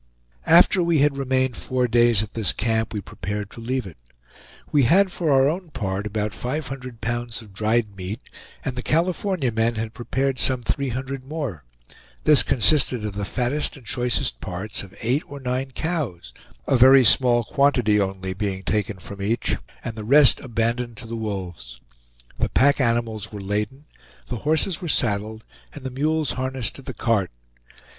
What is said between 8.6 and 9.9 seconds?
and the California men